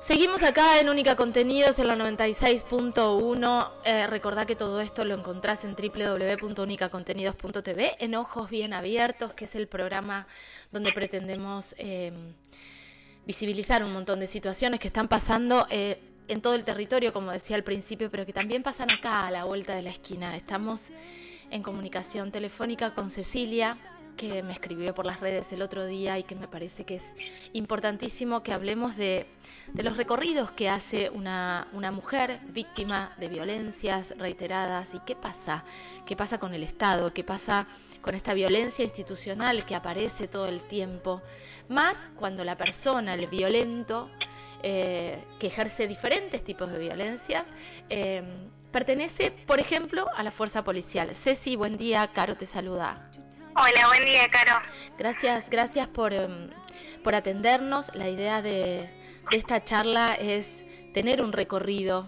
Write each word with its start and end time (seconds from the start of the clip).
Seguimos 0.00 0.44
acá 0.44 0.78
en 0.78 0.88
Única 0.88 1.16
Contenidos 1.16 1.80
en 1.80 1.88
la 1.88 1.96
96.1. 1.96 3.70
Eh, 3.84 4.06
recordá 4.06 4.46
que 4.46 4.54
todo 4.54 4.80
esto 4.80 5.04
lo 5.04 5.14
encontrás 5.14 5.64
en 5.64 5.74
www.unicacontenidos.tv, 5.74 7.96
en 7.98 8.14
Ojos 8.14 8.50
Bien 8.50 8.72
Abiertos, 8.72 9.32
que 9.32 9.46
es 9.46 9.56
el 9.56 9.66
programa 9.66 10.28
donde 10.70 10.92
pretendemos 10.92 11.74
eh, 11.78 12.12
visibilizar 13.26 13.82
un 13.82 13.92
montón 13.92 14.20
de 14.20 14.28
situaciones 14.28 14.78
que 14.78 14.86
están 14.86 15.08
pasando 15.08 15.66
eh, 15.70 15.98
en 16.28 16.40
todo 16.40 16.54
el 16.54 16.62
territorio, 16.62 17.12
como 17.12 17.32
decía 17.32 17.56
al 17.56 17.64
principio, 17.64 18.12
pero 18.12 18.24
que 18.26 18.32
también 18.32 18.62
pasan 18.62 18.92
acá 18.92 19.26
a 19.26 19.32
la 19.32 19.42
vuelta 19.42 19.74
de 19.74 19.82
la 19.82 19.90
esquina. 19.90 20.36
Estamos 20.36 20.92
en 21.50 21.64
comunicación 21.64 22.30
telefónica 22.30 22.94
con 22.94 23.10
Cecilia, 23.10 23.76
que 24.16 24.42
me 24.42 24.52
escribió 24.52 24.94
por 24.94 25.06
las 25.06 25.20
redes 25.20 25.52
el 25.52 25.62
otro 25.62 25.84
día 25.86 26.18
y 26.18 26.22
que 26.22 26.34
me 26.34 26.48
parece 26.48 26.84
que 26.84 26.96
es 26.96 27.14
importantísimo 27.52 28.42
que 28.42 28.52
hablemos 28.52 28.96
de, 28.96 29.26
los 29.74 29.96
recorridos 29.96 30.50
que 30.50 30.68
hace 30.68 31.10
una, 31.10 31.68
una, 31.72 31.90
mujer 31.90 32.40
víctima 32.48 33.14
de 33.18 33.28
violencias 33.28 34.14
reiteradas 34.18 34.94
y 34.94 35.00
qué 35.00 35.14
pasa, 35.14 35.64
qué 36.06 36.16
pasa 36.16 36.38
con 36.38 36.54
el 36.54 36.62
Estado, 36.62 37.12
qué 37.12 37.22
pasa 37.24 37.66
con 38.00 38.14
esta 38.14 38.34
violencia 38.34 38.84
institucional 38.84 39.64
que 39.64 39.74
aparece 39.74 40.28
todo 40.28 40.46
el 40.46 40.62
tiempo, 40.62 41.22
más 41.68 42.08
cuando 42.16 42.44
la 42.44 42.56
persona, 42.56 43.14
el 43.14 43.26
violento, 43.26 44.10
eh, 44.62 45.22
que 45.38 45.48
ejerce 45.48 45.86
diferentes 45.86 46.42
tipos 46.42 46.70
de 46.70 46.78
violencias, 46.78 47.44
eh, 47.90 48.22
pertenece, 48.72 49.30
por 49.30 49.60
ejemplo, 49.60 50.06
a 50.14 50.22
la 50.22 50.30
fuerza 50.30 50.64
policial. 50.64 51.14
Ceci, 51.14 51.56
buen 51.56 51.76
día, 51.76 52.08
Caro 52.12 52.36
te 52.36 52.46
saluda. 52.46 53.10
Hola, 53.58 53.86
buen 53.86 54.04
día, 54.04 54.28
Caro. 54.28 54.60
Gracias, 54.98 55.48
gracias 55.48 55.88
por, 55.88 56.12
em, 56.12 56.50
por 57.02 57.14
atendernos. 57.14 57.90
La 57.94 58.10
idea 58.10 58.42
de, 58.42 58.90
esta 59.30 59.64
charla 59.64 60.12
es 60.12 60.62
tener 60.92 61.22
un 61.22 61.32
recorrido 61.32 62.06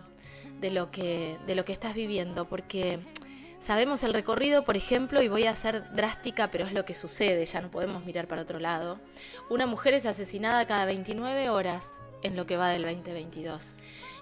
de 0.61 0.71
lo 0.71 0.91
que, 0.91 1.39
de 1.47 1.55
lo 1.55 1.65
que 1.65 1.73
estás 1.73 1.95
viviendo, 1.95 2.47
porque 2.47 2.99
sabemos 3.63 4.03
el 4.03 4.13
recorrido, 4.13 4.67
por 4.67 4.77
ejemplo, 4.77 5.23
y 5.23 5.29
voy 5.29 5.47
a 5.47 5.57
ser 5.57 5.91
drástica, 5.95 6.51
pero 6.51 6.67
es 6.67 6.75
lo 6.75 6.85
que 6.85 6.95
sucede, 6.95 7.47
ya 7.47 7.63
no 7.63 7.71
podemos 7.71 8.05
mirar 8.05 8.29
para 8.29 8.43
otro 8.43 8.59
lado. 8.59 9.01
Una 9.49 9.65
mujer 9.65 9.95
es 9.95 10.05
asesinada 10.05 10.67
cada 10.67 10.85
29 10.85 11.49
horas 11.49 11.89
en 12.23 12.37
lo 12.37 12.45
que 12.45 12.59
va 12.59 12.69
del 12.69 12.83
2022. 12.83 13.73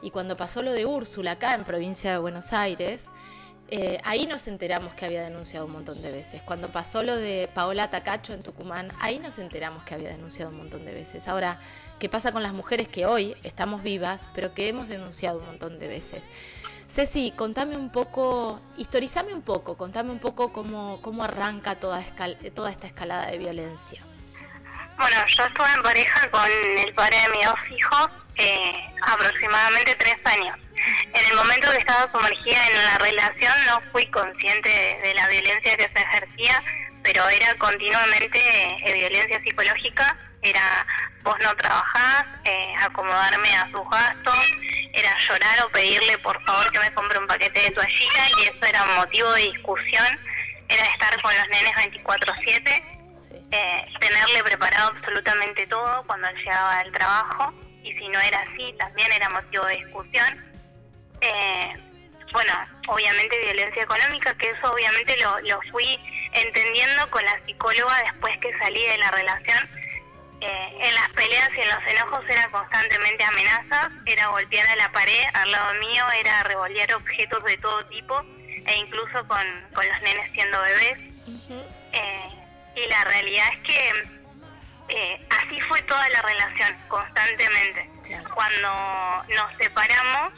Y 0.00 0.12
cuando 0.12 0.36
pasó 0.36 0.62
lo 0.62 0.70
de 0.70 0.86
Úrsula 0.86 1.32
acá 1.32 1.54
en 1.54 1.64
provincia 1.64 2.12
de 2.12 2.18
Buenos 2.18 2.52
Aires, 2.52 3.04
eh, 3.68 3.98
ahí 4.04 4.26
nos 4.26 4.46
enteramos 4.46 4.94
que 4.94 5.04
había 5.04 5.22
denunciado 5.22 5.66
un 5.66 5.72
montón 5.72 6.00
de 6.00 6.12
veces. 6.12 6.40
Cuando 6.42 6.70
pasó 6.70 7.02
lo 7.02 7.16
de 7.16 7.48
Paola 7.52 7.90
Tacacho 7.90 8.32
en 8.32 8.42
Tucumán, 8.42 8.92
ahí 9.00 9.18
nos 9.18 9.38
enteramos 9.38 9.82
que 9.84 9.94
había 9.94 10.10
denunciado 10.10 10.50
un 10.50 10.58
montón 10.58 10.84
de 10.84 10.94
veces. 10.94 11.26
Ahora, 11.26 11.58
¿qué 11.98 12.08
pasa 12.08 12.30
con 12.30 12.42
las 12.42 12.52
mujeres 12.52 12.86
que 12.88 13.06
hoy 13.06 13.36
estamos 13.42 13.82
vivas, 13.82 14.28
pero 14.34 14.54
que 14.54 14.68
hemos 14.68 14.88
denunciado 14.88 15.40
un 15.40 15.46
montón 15.46 15.78
de 15.78 15.88
veces? 15.88 16.22
Ceci, 16.88 17.32
contame 17.36 17.76
un 17.76 17.90
poco, 17.90 18.60
historizame 18.76 19.34
un 19.34 19.42
poco, 19.42 19.76
contame 19.76 20.12
un 20.12 20.18
poco 20.20 20.52
cómo, 20.52 21.00
cómo 21.02 21.24
arranca 21.24 21.74
toda, 21.74 22.02
toda 22.54 22.70
esta 22.70 22.86
escalada 22.86 23.26
de 23.26 23.38
violencia. 23.38 24.02
Bueno, 24.96 25.16
yo 25.26 25.44
estuve 25.44 25.66
en 25.74 25.82
pareja 25.82 26.30
con 26.30 26.40
el 26.78 26.94
padre 26.94 27.16
de 27.20 27.36
mis 27.36 27.44
dos 27.44 27.58
hijos 27.76 28.10
eh, 28.36 28.94
aproximadamente 29.02 29.94
tres 29.96 30.16
años. 30.24 30.65
En 31.12 31.24
el 31.30 31.34
momento 31.34 31.70
que 31.70 31.78
estaba 31.78 32.10
sumergida 32.12 32.66
en 32.68 32.84
la 32.84 32.98
relación 32.98 33.52
no 33.66 33.80
fui 33.92 34.06
consciente 34.06 34.68
de, 35.02 35.14
la 35.14 35.28
violencia 35.28 35.76
que 35.76 35.90
se 35.94 36.02
ejercía, 36.02 36.62
pero 37.02 37.28
era 37.28 37.54
continuamente 37.54 38.38
eh, 38.84 38.92
violencia 38.94 39.40
psicológica, 39.42 40.16
era 40.42 40.86
vos 41.22 41.36
no 41.42 41.56
trabajás, 41.56 42.26
eh, 42.44 42.74
acomodarme 42.80 43.52
a 43.56 43.68
sus 43.70 43.88
gastos, 43.90 44.52
era 44.92 45.16
llorar 45.28 45.64
o 45.64 45.68
pedirle 45.70 46.18
por 46.18 46.40
favor 46.44 46.70
que 46.70 46.78
me 46.78 46.92
compre 46.92 47.18
un 47.18 47.26
paquete 47.26 47.60
de 47.60 47.70
toallita 47.70 48.28
y 48.38 48.42
eso 48.44 48.66
era 48.66 48.84
motivo 48.96 49.32
de 49.32 49.42
discusión, 49.42 50.06
era 50.68 50.84
estar 50.84 51.20
con 51.20 51.34
los 51.34 51.48
nenes 51.48 51.74
24/7, 51.74 52.84
eh, 53.50 53.86
tenerle 54.00 54.44
preparado 54.44 54.92
absolutamente 54.96 55.66
todo 55.66 56.04
cuando 56.06 56.28
él 56.28 56.36
llegaba 56.36 56.78
del 56.78 56.92
trabajo. 56.92 57.52
Y 57.82 57.92
si 57.92 58.08
no 58.08 58.18
era 58.18 58.40
así 58.40 58.74
también 58.78 59.10
era 59.12 59.28
motivo 59.30 59.64
de 59.66 59.76
discusión 59.76 60.55
eh, 61.20 61.76
bueno, 62.32 62.52
obviamente 62.88 63.38
violencia 63.40 63.82
económica, 63.82 64.34
que 64.34 64.50
eso 64.50 64.70
obviamente 64.70 65.16
lo, 65.18 65.38
lo 65.40 65.60
fui 65.70 65.98
entendiendo 66.32 67.10
con 67.10 67.24
la 67.24 67.40
psicóloga 67.46 67.96
después 68.02 68.36
que 68.38 68.56
salí 68.58 68.84
de 68.84 68.98
la 68.98 69.10
relación. 69.10 69.68
Eh, 70.38 70.78
en 70.82 70.94
las 70.94 71.08
peleas 71.10 71.48
y 71.56 71.60
en 71.62 71.68
los 71.68 71.86
enojos 71.86 72.24
era 72.28 72.46
constantemente 72.50 73.24
amenazas, 73.24 73.90
era 74.04 74.26
golpear 74.26 74.66
a 74.66 74.76
la 74.76 74.92
pared 74.92 75.24
al 75.32 75.50
lado 75.50 75.74
mío, 75.80 76.04
era 76.20 76.42
revolear 76.42 76.94
objetos 76.94 77.42
de 77.44 77.56
todo 77.56 77.82
tipo 77.86 78.22
e 78.66 78.76
incluso 78.76 79.26
con, 79.26 79.42
con 79.72 79.88
los 79.88 80.02
nenes 80.02 80.30
siendo 80.32 80.60
bebés. 80.60 80.98
eh, 81.92 82.28
y 82.76 82.86
la 82.86 83.04
realidad 83.04 83.46
es 83.54 83.60
que 83.60 83.92
eh, 84.88 85.26
así 85.30 85.58
fue 85.62 85.80
toda 85.82 86.06
la 86.10 86.22
relación, 86.22 86.76
constantemente. 86.88 87.90
Cuando 88.34 89.24
nos 89.34 89.56
separamos, 89.58 90.32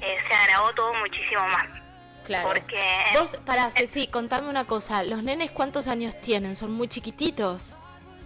eh, 0.00 0.18
se 0.28 0.34
agravó 0.34 0.72
todo 0.74 0.94
muchísimo 0.94 1.46
más. 1.48 1.66
Claro. 2.24 2.48
Porque, 2.48 2.82
Vos, 3.14 3.38
para 3.44 3.70
Ceci, 3.70 4.08
contame 4.08 4.48
una 4.48 4.64
cosa, 4.64 5.04
¿los 5.04 5.22
nenes 5.22 5.52
cuántos 5.52 5.86
años 5.86 6.20
tienen? 6.20 6.56
¿Son 6.56 6.72
muy 6.72 6.88
chiquititos? 6.88 7.76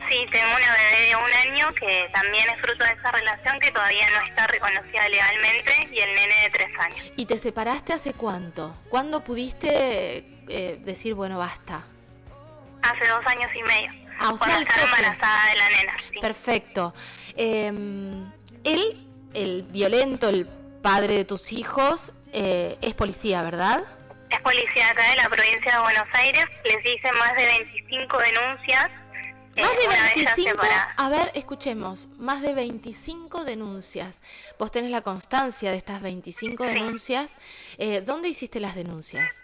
Sí, 0.09 0.17
tengo 0.33 0.47
una 0.47 0.73
bebé 0.73 1.07
de 1.09 1.17
un 1.17 1.53
año 1.53 1.75
que 1.75 2.09
también 2.15 2.49
es 2.49 2.61
fruto 2.63 2.85
de 2.85 2.93
esa 2.93 3.13
relación 3.13 3.59
que 3.61 3.71
todavía 3.71 4.09
no 4.11 4.27
está 4.27 4.47
reconocida 4.47 5.07
legalmente 5.09 5.89
y 5.93 5.99
el 6.01 6.15
nene 6.15 6.35
de 6.45 6.51
tres 6.51 6.71
años. 6.79 7.13
¿Y 7.17 7.27
te 7.27 7.37
separaste 7.37 7.93
hace 7.93 8.15
cuánto? 8.15 8.75
¿Cuándo 8.89 9.23
pudiste 9.23 10.25
eh, 10.49 10.81
decir, 10.81 11.13
bueno, 11.15 11.39
basta? 11.39 11.85
Hace 12.83 13.07
dos 13.07 13.27
años 13.27 13.51
y 13.55 13.63
medio. 13.63 13.91
Ah, 14.19 14.35
cuando 14.39 14.61
estaba 14.61 14.83
embarazada 14.83 15.51
de 15.51 15.57
la 15.59 15.69
nena. 15.69 15.93
Perfecto. 16.21 16.95
Eh, 17.37 17.67
él, 18.65 19.09
el 19.35 19.63
violento, 19.65 20.31
el 20.31 20.47
padre 20.83 21.15
de 21.17 21.25
tus 21.25 21.53
hijos, 21.53 22.13
eh, 22.33 22.79
es 22.81 22.95
policía, 22.95 23.43
¿verdad? 23.43 23.85
Es 24.31 24.41
policía 24.41 24.91
acá 24.91 25.09
de 25.11 25.17
la 25.17 25.29
provincia 25.29 25.75
de 25.75 25.81
Buenos 25.81 26.09
Aires. 26.15 26.47
Les 26.65 26.79
hice 26.85 27.13
más 27.13 27.35
de 27.37 27.47
25 27.47 28.19
denuncias. 28.19 28.91
Eh, 29.57 29.63
más 29.63 29.73
de 29.73 30.25
25, 30.25 30.63
a 30.97 31.09
ver, 31.09 31.33
escuchemos, 31.35 32.09
más 32.19 32.41
de 32.41 32.55
25 32.55 33.45
denuncias. 33.45 34.21
Vos 34.59 34.71
tenés 34.71 34.93
la 34.93 35.03
constancia 35.03 35.73
de 35.73 35.77
estas 35.77 36.01
25 36.01 36.65
denuncias. 36.65 37.33
Eh, 37.77 38.01
¿Dónde 38.01 38.29
hiciste 38.29 38.61
las 38.61 38.77
denuncias? 38.77 39.35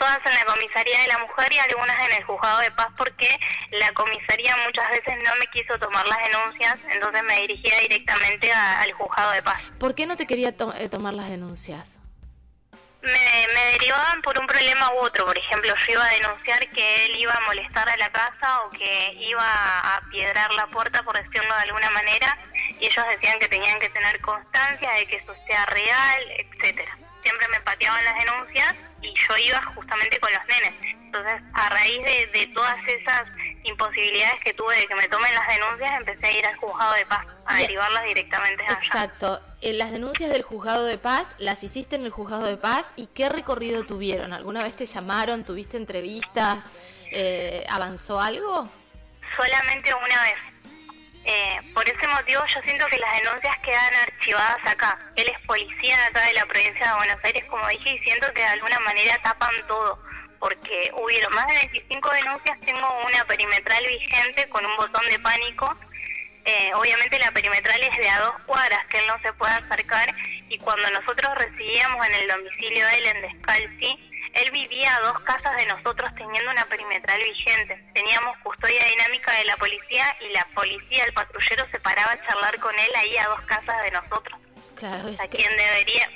Todas 0.00 0.18
en 0.24 0.34
la 0.34 0.44
comisaría 0.46 0.98
de 1.02 1.08
la 1.08 1.18
mujer 1.18 1.52
y 1.52 1.58
algunas 1.58 1.98
en 2.08 2.12
el 2.16 2.24
juzgado 2.24 2.58
de 2.60 2.70
paz 2.70 2.88
porque 2.96 3.28
la 3.70 3.92
comisaría 3.92 4.56
muchas 4.64 4.88
veces 4.88 5.14
no 5.24 5.30
me 5.38 5.46
quiso 5.48 5.78
tomar 5.78 6.06
las 6.08 6.18
denuncias, 6.24 6.78
entonces 6.90 7.22
me 7.22 7.40
dirigía 7.42 7.78
directamente 7.80 8.50
al 8.50 8.90
juzgado 8.92 9.32
de 9.32 9.42
paz. 9.42 9.60
¿Por 9.78 9.94
qué 9.94 10.06
no 10.06 10.16
te 10.16 10.26
quería 10.26 10.54
eh, 10.78 10.88
tomar 10.88 11.12
las 11.12 11.28
denuncias? 11.28 11.96
Me, 13.02 13.46
me, 13.54 13.72
derivaban 13.72 14.20
por 14.22 14.38
un 14.38 14.46
problema 14.46 14.92
u 14.92 14.98
otro. 14.98 15.24
Por 15.24 15.38
ejemplo, 15.38 15.74
yo 15.74 15.92
iba 15.92 16.04
a 16.04 16.10
denunciar 16.10 16.68
que 16.70 17.06
él 17.06 17.16
iba 17.16 17.32
a 17.32 17.40
molestar 17.46 17.88
a 17.88 17.96
la 17.96 18.10
casa 18.10 18.60
o 18.64 18.70
que 18.70 19.14
iba 19.20 19.42
a 19.42 20.00
piedrar 20.10 20.52
la 20.54 20.66
puerta, 20.66 21.02
por 21.02 21.16
decirlo 21.16 21.54
de 21.54 21.62
alguna 21.62 21.90
manera, 21.90 22.38
y 22.78 22.86
ellos 22.86 23.04
decían 23.10 23.38
que 23.38 23.48
tenían 23.48 23.78
que 23.78 23.88
tener 23.88 24.20
constancia 24.20 24.90
de 24.92 25.06
que 25.06 25.16
eso 25.16 25.34
sea 25.46 25.64
real, 25.66 26.22
etcétera. 26.38 26.99
Siempre 27.30 27.48
me 27.56 27.60
pateaban 27.60 28.04
las 28.04 28.14
denuncias 28.24 28.74
y 29.02 29.14
yo 29.14 29.36
iba 29.36 29.62
justamente 29.74 30.18
con 30.18 30.30
los 30.32 30.40
nenes. 30.46 30.74
Entonces, 31.04 31.40
a 31.54 31.68
raíz 31.68 32.04
de, 32.32 32.46
todas 32.52 32.76
esas 32.88 33.22
imposibilidades 33.62 34.34
que 34.42 34.52
tuve 34.54 34.76
de 34.76 34.86
que 34.88 34.96
me 34.96 35.06
tomen 35.06 35.32
las 35.32 35.46
denuncias, 35.46 35.92
empecé 35.98 36.26
a 36.26 36.38
ir 36.38 36.46
al 36.46 36.56
juzgado 36.56 36.92
de 36.94 37.06
paz, 37.06 37.26
a 37.46 37.56
derivarlas 37.56 38.02
directamente 38.04 38.64
allá. 38.64 38.78
Exacto. 38.82 39.40
En 39.60 39.78
las 39.78 39.92
denuncias 39.92 40.30
del 40.30 40.42
juzgado 40.42 40.84
de 40.86 40.98
paz, 40.98 41.28
las 41.38 41.62
hiciste 41.62 41.94
en 41.94 42.04
el 42.04 42.10
juzgado 42.10 42.46
de 42.46 42.56
paz 42.56 42.92
y 42.96 43.06
qué 43.06 43.28
recorrido 43.28 43.84
tuvieron? 43.84 44.32
¿Alguna 44.32 44.64
vez 44.64 44.74
te 44.74 44.86
llamaron, 44.86 45.44
tuviste 45.44 45.76
entrevistas, 45.76 46.58
eh, 47.12 47.64
avanzó 47.70 48.20
algo? 48.20 48.68
Solamente 49.36 49.94
una 49.94 50.22
vez. 50.22 50.49
Eh, 51.24 51.60
por 51.74 51.86
ese 51.86 52.08
motivo 52.08 52.42
yo 52.46 52.60
siento 52.62 52.86
que 52.86 52.98
las 52.98 53.12
denuncias 53.22 53.56
quedan 53.58 53.94
archivadas 53.94 54.58
acá. 54.66 54.98
Él 55.16 55.26
es 55.28 55.46
policía 55.46 55.96
acá 56.06 56.24
de 56.24 56.32
la 56.32 56.46
provincia 56.46 56.88
de 56.88 56.94
Buenos 56.96 57.24
Aires, 57.24 57.44
como 57.44 57.68
dije, 57.68 57.94
y 57.94 57.98
siento 58.00 58.32
que 58.32 58.40
de 58.40 58.46
alguna 58.46 58.80
manera 58.80 59.18
tapan 59.22 59.54
todo, 59.68 60.02
porque 60.38 60.90
hubieron 60.96 61.32
más 61.34 61.46
de 61.48 61.68
25 61.72 62.10
denuncias, 62.10 62.60
tengo 62.60 62.88
una 63.06 63.24
perimetral 63.26 63.84
vigente 63.86 64.48
con 64.48 64.64
un 64.64 64.76
botón 64.76 65.06
de 65.08 65.18
pánico. 65.18 65.76
Eh, 66.46 66.70
obviamente 66.74 67.18
la 67.18 67.30
perimetral 67.32 67.82
es 67.82 67.98
de 67.98 68.08
a 68.08 68.20
dos 68.20 68.34
cuadras, 68.46 68.80
que 68.88 68.98
él 68.98 69.04
no 69.06 69.20
se 69.22 69.32
puede 69.34 69.52
acercar, 69.52 70.14
y 70.48 70.58
cuando 70.58 70.88
nosotros 70.90 71.34
recibíamos 71.36 72.06
en 72.08 72.14
el 72.14 72.28
domicilio 72.28 72.86
de 72.86 72.96
él 72.96 73.06
en 73.08 73.22
Descalzi, 73.22 74.09
él 74.34 74.50
vivía 74.52 74.94
a 74.96 75.00
dos 75.00 75.20
casas 75.20 75.56
de 75.56 75.66
nosotros 75.66 76.10
teniendo 76.16 76.50
una 76.50 76.64
perimetral 76.66 77.20
vigente. 77.22 77.82
Teníamos 77.94 78.36
custodia 78.42 78.84
dinámica 78.86 79.32
de 79.32 79.44
la 79.44 79.56
policía 79.56 80.16
y 80.20 80.28
la 80.32 80.46
policía, 80.54 81.04
el 81.04 81.12
patrullero, 81.12 81.66
se 81.70 81.80
paraba 81.80 82.12
a 82.12 82.26
charlar 82.26 82.58
con 82.60 82.74
él 82.78 82.90
ahí 82.96 83.16
a 83.18 83.26
dos 83.28 83.40
casas 83.42 83.82
de 83.82 83.90
nosotros. 83.90 84.38
Claro, 84.76 85.08
es 85.08 85.14
O 85.14 85.16
sea, 85.16 85.28
que- 85.28 85.38
quien 85.38 85.56
debería 85.56 86.08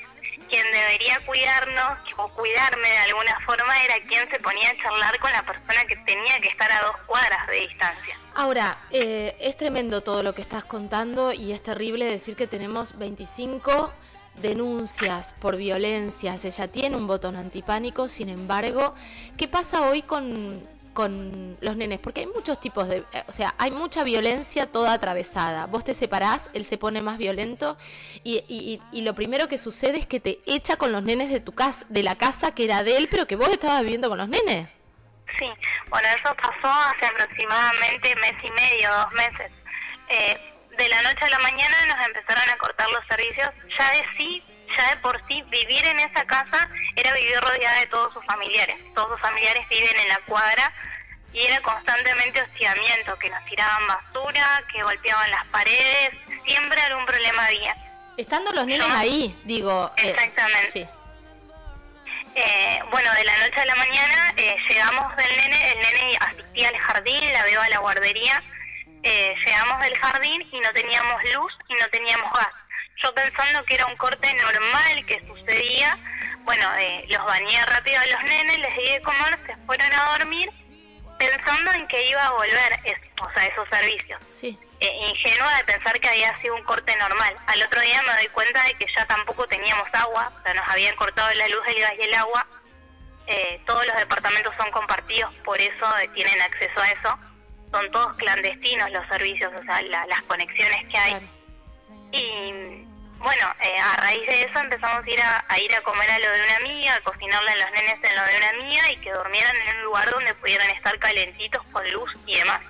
quien 0.48 0.70
debería 0.72 1.18
cuidarnos 1.24 1.98
o 2.18 2.28
cuidarme 2.34 2.86
de 2.88 2.98
alguna 2.98 3.40
forma 3.46 3.72
era 3.84 3.94
quien 4.06 4.30
se 4.30 4.38
ponía 4.40 4.68
a 4.70 4.76
charlar 4.82 5.18
con 5.18 5.32
la 5.32 5.42
persona 5.42 5.84
que 5.88 5.96
tenía 5.96 6.38
que 6.40 6.48
estar 6.48 6.70
a 6.70 6.82
dos 6.82 6.96
cuadras 7.06 7.46
de 7.48 7.60
distancia. 7.60 8.18
Ahora, 8.34 8.78
eh, 8.90 9.34
es 9.40 9.56
tremendo 9.56 10.02
todo 10.02 10.22
lo 10.22 10.34
que 10.34 10.42
estás 10.42 10.62
contando 10.64 11.32
y 11.32 11.52
es 11.52 11.62
terrible 11.62 12.04
decir 12.04 12.36
que 12.36 12.46
tenemos 12.46 12.96
25 12.98 13.92
denuncias 14.36 15.34
por 15.40 15.56
violencias. 15.56 16.44
Ella 16.44 16.68
tiene 16.68 16.96
un 16.96 17.06
botón 17.06 17.36
antipánico, 17.36 18.08
sin 18.08 18.28
embargo, 18.28 18.94
¿qué 19.36 19.48
pasa 19.48 19.88
hoy 19.88 20.02
con, 20.02 20.66
con 20.92 21.56
los 21.60 21.76
nenes? 21.76 21.98
Porque 22.00 22.20
hay 22.20 22.26
muchos 22.26 22.60
tipos 22.60 22.88
de... 22.88 23.04
eh, 23.12 23.24
O 23.28 23.32
sea, 23.32 23.54
hay 23.58 23.70
mucha 23.70 24.04
violencia 24.04 24.66
toda 24.66 24.92
atravesada. 24.92 25.66
Vos 25.66 25.84
te 25.84 25.94
separás, 25.94 26.42
él 26.52 26.64
se 26.64 26.78
pone 26.78 27.00
más 27.02 27.18
violento 27.18 27.76
y, 28.22 28.44
y- 28.48 28.80
y- 28.92 29.02
lo 29.02 29.14
primero 29.14 29.48
que 29.48 29.58
sucede 29.58 29.98
es 29.98 30.06
que 30.06 30.20
te 30.20 30.40
echa 30.46 30.76
con 30.76 30.92
los 30.92 31.02
nenes 31.02 31.30
de 31.30 31.40
tu 31.40 31.52
casa, 31.52 31.84
de 31.88 32.02
la 32.02 32.16
casa 32.16 32.52
que 32.52 32.64
era 32.64 32.82
de 32.84 32.96
él, 32.96 33.08
pero 33.10 33.26
que 33.26 33.36
vos 33.36 33.48
estabas 33.48 33.82
viviendo 33.82 34.08
con 34.08 34.18
los 34.18 34.28
nenes. 34.28 34.68
Sí, 35.38 35.46
bueno, 35.90 36.06
eso 36.16 36.34
pasó 36.36 36.68
hace 36.68 37.06
aproximadamente 37.06 38.14
mes 38.16 38.34
y 38.44 38.50
medio, 38.52 38.88
dos 38.94 39.12
meses. 39.14 39.50
Eh, 40.10 40.53
de 40.76 40.88
la 40.88 41.02
noche 41.02 41.24
a 41.24 41.30
la 41.30 41.38
mañana 41.40 41.76
nos 41.86 42.06
empezaron 42.06 42.48
a 42.50 42.56
cortar 42.58 42.90
los 42.90 43.04
servicios. 43.06 43.50
Ya 43.78 43.90
de 43.92 44.04
sí, 44.16 44.42
ya 44.76 44.90
de 44.90 44.96
por 44.98 45.20
sí, 45.28 45.42
vivir 45.48 45.84
en 45.86 46.00
esa 46.00 46.24
casa 46.26 46.68
era 46.96 47.12
vivir 47.12 47.38
rodeada 47.40 47.80
de 47.80 47.86
todos 47.86 48.12
sus 48.12 48.24
familiares. 48.26 48.76
Todos 48.94 49.10
sus 49.12 49.20
familiares 49.20 49.66
viven 49.68 49.96
en 50.00 50.08
la 50.08 50.18
cuadra 50.26 50.72
y 51.32 51.46
era 51.46 51.60
constantemente 51.62 52.40
hostigamiento, 52.42 53.18
que 53.18 53.28
nos 53.28 53.44
tiraban 53.46 53.86
basura, 53.88 54.62
que 54.72 54.82
golpeaban 54.82 55.30
las 55.30 55.44
paredes, 55.46 56.10
siempre 56.46 56.80
algún 56.82 57.04
problema 57.06 57.46
había. 57.46 57.76
Estando 58.16 58.52
los 58.52 58.64
nenes 58.66 58.88
ahí, 58.90 59.36
digo... 59.44 59.92
eh, 59.96 60.10
Exactamente. 60.10 60.70
sí. 60.72 60.88
Eh, 62.36 62.80
bueno, 62.90 63.12
de 63.14 63.24
la 63.24 63.36
noche 63.38 63.60
a 63.60 63.66
la 63.66 63.74
mañana 63.76 64.34
eh, 64.36 64.56
llegamos 64.68 65.16
del 65.16 65.36
nene, 65.36 65.72
el 65.72 65.78
nene 65.80 66.16
asistía 66.20 66.68
al 66.68 66.78
jardín, 66.78 67.32
la 67.32 67.42
veo 67.44 67.60
a 67.62 67.68
la 67.68 67.78
guardería, 67.78 68.42
eh, 69.04 69.34
llegamos 69.44 69.80
del 69.80 69.98
jardín 69.98 70.48
y 70.50 70.60
no 70.60 70.70
teníamos 70.72 71.22
luz 71.34 71.56
y 71.68 71.74
no 71.74 71.88
teníamos 71.90 72.32
gas. 72.32 72.48
Yo 72.96 73.14
pensando 73.14 73.64
que 73.64 73.74
era 73.74 73.86
un 73.86 73.96
corte 73.96 74.32
normal 74.34 75.06
que 75.06 75.20
sucedía, 75.26 75.96
bueno, 76.42 76.66
eh, 76.78 77.04
los 77.08 77.24
bañé 77.24 77.64
rápido 77.66 78.00
a 78.00 78.06
los 78.06 78.22
nenes, 78.24 78.58
les 78.58 78.76
di 78.76 78.88
de 78.90 79.02
comer, 79.02 79.38
se 79.46 79.56
fueron 79.66 79.92
a 79.92 80.18
dormir, 80.18 80.50
pensando 81.18 81.72
en 81.72 81.86
que 81.88 82.08
iba 82.08 82.24
a 82.24 82.30
volver, 82.32 82.72
es- 82.84 82.98
o 83.22 83.30
sea, 83.34 83.46
esos 83.46 83.68
servicios 83.68 84.20
Sí. 84.30 84.58
eh, 84.80 84.90
ingenua 85.08 85.54
de 85.56 85.64
pensar 85.64 85.98
que 86.00 86.08
había 86.08 86.38
sido 86.40 86.54
un 86.56 86.64
corte 86.64 86.94
normal. 86.96 87.36
Al 87.46 87.62
otro 87.62 87.80
día 87.80 88.02
me 88.02 88.12
doy 88.14 88.28
cuenta 88.28 88.62
de 88.64 88.74
que 88.74 88.86
ya 88.94 89.06
tampoco 89.06 89.46
teníamos 89.46 89.88
agua, 89.92 90.32
o 90.38 90.42
sea, 90.44 90.54
nos 90.54 90.68
habían 90.68 90.94
cortado 90.96 91.32
la 91.34 91.48
luz, 91.48 91.62
el 91.68 91.80
gas 91.80 91.92
y 91.98 92.02
el 92.04 92.14
agua. 92.14 92.46
Eh, 93.26 93.62
todos 93.66 93.86
los 93.86 93.96
departamentos 93.96 94.54
son 94.58 94.70
compartidos, 94.70 95.32
por 95.44 95.58
eso 95.60 95.98
eh, 95.98 96.08
tienen 96.14 96.40
acceso 96.42 96.78
a 96.80 96.90
eso. 96.90 97.18
Son 97.74 97.90
todos 97.90 98.14
clandestinos 98.14 98.88
los 98.92 99.06
servicios, 99.08 99.52
o 99.52 99.62
sea, 99.64 99.82
la- 99.82 100.06
las 100.06 100.22
conexiones 100.22 100.86
que 100.88 100.96
hay. 100.98 101.10
Claro. 101.10 101.26
Y 102.12 102.86
bueno, 103.18 103.54
eh, 103.62 103.78
a 103.80 103.96
raíz 103.96 104.26
de 104.28 104.42
eso 104.42 104.58
empezamos 104.60 105.04
a 105.04 105.10
ir 105.10 105.20
a, 105.20 105.44
a 105.48 105.58
ir 105.58 105.74
a 105.74 105.80
comer 105.80 106.08
a 106.10 106.18
lo 106.20 106.30
de 106.30 106.40
una 106.44 106.56
amiga, 106.58 106.94
a 106.94 107.00
cocinarle 107.00 107.50
a 107.50 107.56
los 107.56 107.70
nenes 107.72 107.96
en 108.02 108.14
lo 108.16 108.22
de 108.22 108.36
una 108.36 108.48
amiga 108.50 108.90
y 108.92 108.96
que 108.98 109.10
durmieran 109.12 109.56
en 109.56 109.76
un 109.78 109.82
lugar 109.84 110.08
donde 110.10 110.34
pudieran 110.34 110.70
estar 110.70 110.96
calentitos 111.00 111.62
con 111.72 111.90
luz 111.90 112.10
y 112.26 112.36
demás. 112.36 112.60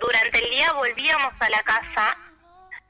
Durante 0.00 0.38
el 0.44 0.50
día 0.50 0.72
volvíamos 0.72 1.32
a 1.38 1.48
la 1.50 1.62
casa 1.62 2.16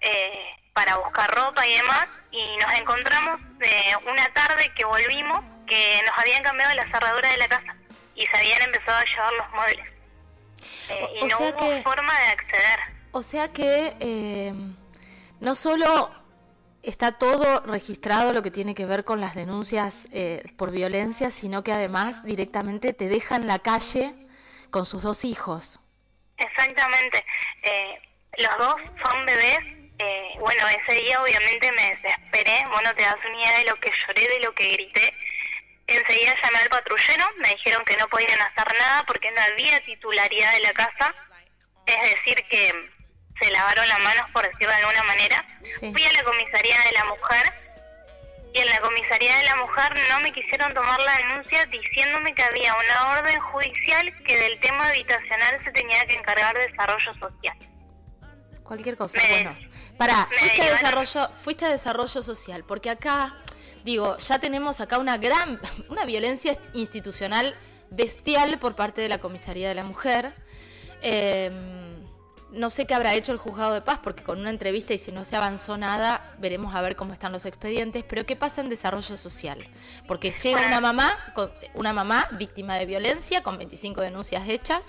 eh, 0.00 0.46
para 0.72 0.96
buscar 0.96 1.30
ropa 1.34 1.66
y 1.66 1.74
demás 1.76 2.06
y 2.30 2.56
nos 2.56 2.72
encontramos 2.78 3.40
eh, 3.60 3.94
una 4.06 4.26
tarde 4.32 4.72
que 4.74 4.84
volvimos 4.86 5.44
que 5.66 6.00
nos 6.06 6.18
habían 6.18 6.42
cambiado 6.42 6.74
la 6.74 6.84
cerradura 6.90 7.30
de 7.30 7.36
la 7.36 7.48
casa 7.48 7.76
y 8.14 8.26
se 8.26 8.36
habían 8.38 8.62
empezado 8.62 8.96
a 8.98 9.04
llevar 9.04 9.32
los 9.34 9.50
muebles. 9.50 9.86
Eh, 10.88 11.08
y 11.16 11.24
o 11.24 11.28
no 11.28 11.38
sea 11.38 11.48
hubo 11.50 11.58
que- 11.58 11.82
forma 11.82 12.12
de 12.20 12.26
acceder. 12.26 12.78
O 13.12 13.22
sea 13.22 13.52
que 13.52 13.94
eh, 14.00 14.52
no 15.40 15.54
solo 15.54 16.10
está 16.82 17.12
todo 17.18 17.60
registrado 17.60 18.32
lo 18.32 18.42
que 18.42 18.50
tiene 18.50 18.74
que 18.74 18.86
ver 18.86 19.04
con 19.04 19.20
las 19.20 19.34
denuncias 19.34 20.08
eh, 20.12 20.42
por 20.56 20.70
violencia, 20.72 21.30
sino 21.30 21.62
que 21.62 21.72
además 21.72 22.24
directamente 22.24 22.92
te 22.92 23.08
dejan 23.08 23.46
la 23.46 23.58
calle 23.60 24.14
con 24.70 24.86
sus 24.86 25.02
dos 25.02 25.24
hijos. 25.24 25.78
Exactamente. 26.38 27.24
Eh, 27.62 27.98
los 28.38 28.58
dos 28.58 28.74
son 29.04 29.26
bebés. 29.26 29.58
Eh, 29.98 30.30
bueno, 30.40 30.62
ese 30.68 31.00
día 31.02 31.22
obviamente 31.22 31.70
me 31.72 31.90
desesperé. 31.94 32.66
Bueno, 32.72 32.90
te 32.96 33.02
das 33.04 33.16
una 33.28 33.38
idea 33.40 33.58
de 33.58 33.64
lo 33.66 33.76
que 33.76 33.90
lloré, 33.90 34.28
de 34.28 34.40
lo 34.40 34.52
que 34.54 34.72
grité. 34.72 35.14
Enseguida 35.86 36.34
llamé 36.42 36.58
al 36.58 36.68
patrullero. 36.68 37.24
Me 37.38 37.48
dijeron 37.50 37.84
que 37.84 37.96
no 37.96 38.08
podían 38.08 38.40
hacer 38.40 38.72
nada 38.78 39.04
porque 39.06 39.30
no 39.30 39.40
había 39.42 39.80
titularidad 39.84 40.52
de 40.52 40.60
la 40.60 40.72
casa. 40.72 41.14
Es 41.86 42.14
decir, 42.14 42.44
que 42.48 42.90
se 43.40 43.50
lavaron 43.50 43.88
las 43.88 43.98
manos, 44.00 44.30
por 44.32 44.42
decirlo 44.44 44.68
de 44.74 44.82
alguna 44.82 45.02
manera. 45.04 45.44
Sí. 45.64 45.92
Fui 45.92 46.04
a 46.06 46.12
la 46.12 46.22
comisaría 46.22 46.78
de 46.80 46.92
la 46.92 47.04
mujer 47.06 47.52
y 48.54 48.60
en 48.60 48.68
la 48.68 48.80
comisaría 48.80 49.36
de 49.38 49.44
la 49.44 49.56
mujer 49.56 49.98
no 50.10 50.20
me 50.20 50.32
quisieron 50.32 50.72
tomar 50.74 51.00
la 51.00 51.16
denuncia 51.16 51.64
diciéndome 51.66 52.34
que 52.34 52.42
había 52.42 52.74
una 52.74 53.18
orden 53.18 53.40
judicial 53.40 54.12
que 54.24 54.36
del 54.38 54.60
tema 54.60 54.88
habitacional 54.88 55.64
se 55.64 55.70
tenía 55.72 56.04
que 56.06 56.14
encargar 56.14 56.54
de 56.56 56.68
desarrollo 56.68 57.14
social. 57.14 57.56
Cualquier 58.62 58.96
cosa, 58.96 59.18
Me- 59.18 59.28
bueno. 59.28 59.58
Para, 59.98 60.26
fuiste 60.26 60.62
a 60.62 60.70
desarrollo, 60.72 61.30
fuiste 61.42 61.64
a 61.64 61.68
desarrollo 61.70 62.22
social, 62.22 62.64
porque 62.64 62.90
acá, 62.90 63.36
digo, 63.84 64.18
ya 64.18 64.38
tenemos 64.38 64.80
acá 64.80 64.98
una 64.98 65.18
gran, 65.18 65.60
una 65.88 66.04
violencia 66.04 66.58
institucional 66.72 67.54
bestial 67.90 68.58
por 68.58 68.74
parte 68.74 69.00
de 69.00 69.08
la 69.08 69.18
comisaría 69.18 69.68
de 69.68 69.74
la 69.74 69.84
mujer. 69.84 70.32
Eh, 71.02 71.81
no 72.52 72.70
sé 72.70 72.86
qué 72.86 72.94
habrá 72.94 73.14
hecho 73.14 73.32
el 73.32 73.38
juzgado 73.38 73.74
de 73.74 73.80
paz, 73.80 73.98
porque 74.02 74.22
con 74.22 74.38
una 74.38 74.50
entrevista 74.50 74.94
y 74.94 74.98
si 74.98 75.12
no 75.12 75.24
se 75.24 75.36
avanzó 75.36 75.76
nada, 75.78 76.34
veremos 76.38 76.74
a 76.74 76.82
ver 76.82 76.96
cómo 76.96 77.12
están 77.12 77.32
los 77.32 77.44
expedientes. 77.46 78.04
Pero 78.08 78.26
qué 78.26 78.36
pasa 78.36 78.60
en 78.60 78.68
desarrollo 78.68 79.16
social, 79.16 79.66
porque 80.06 80.32
llega 80.32 80.66
una 80.66 80.80
mamá, 80.80 81.18
una 81.74 81.92
mamá 81.92 82.28
víctima 82.32 82.76
de 82.76 82.86
violencia 82.86 83.42
con 83.42 83.58
25 83.58 84.00
denuncias 84.00 84.48
hechas 84.48 84.84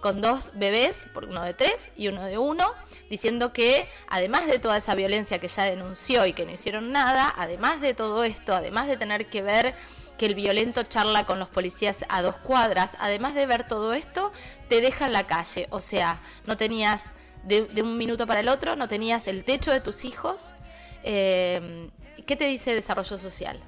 con 0.00 0.20
dos 0.20 0.52
bebés, 0.54 1.06
uno 1.14 1.42
de 1.42 1.54
tres 1.54 1.90
y 1.96 2.08
uno 2.08 2.24
de 2.24 2.38
uno, 2.38 2.72
diciendo 3.10 3.52
que 3.52 3.88
además 4.08 4.46
de 4.46 4.58
toda 4.58 4.76
esa 4.76 4.94
violencia 4.94 5.38
que 5.38 5.48
ya 5.48 5.64
denunció 5.64 6.26
y 6.26 6.32
que 6.32 6.44
no 6.44 6.52
hicieron 6.52 6.92
nada, 6.92 7.34
además 7.36 7.80
de 7.80 7.94
todo 7.94 8.22
esto, 8.22 8.54
además 8.54 8.86
de 8.86 8.96
tener 8.96 9.26
que 9.26 9.42
ver 9.42 9.74
que 10.18 10.26
el 10.26 10.34
violento 10.34 10.82
charla 10.82 11.24
con 11.24 11.38
los 11.38 11.48
policías 11.48 12.04
a 12.08 12.22
dos 12.22 12.36
cuadras, 12.36 12.96
además 12.98 13.34
de 13.34 13.46
ver 13.46 13.66
todo 13.66 13.94
esto, 13.94 14.32
te 14.68 14.80
deja 14.80 15.06
en 15.06 15.12
la 15.12 15.26
calle. 15.26 15.66
O 15.70 15.80
sea, 15.80 16.20
no 16.46 16.56
tenías 16.56 17.02
de, 17.42 17.66
de 17.66 17.82
un 17.82 17.96
minuto 17.96 18.26
para 18.26 18.40
el 18.40 18.48
otro, 18.48 18.76
no 18.76 18.88
tenías 18.88 19.26
el 19.26 19.44
techo 19.44 19.70
de 19.72 19.80
tus 19.80 20.04
hijos. 20.04 20.54
Eh, 21.02 21.90
¿Qué 22.26 22.34
te 22.34 22.46
dice 22.46 22.74
desarrollo 22.74 23.18
social? 23.18 23.62